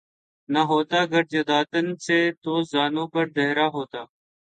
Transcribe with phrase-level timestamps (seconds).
[0.49, 4.01] نہ ہوتا گر جدا تن سے تو زانو پر دھرا ہوتا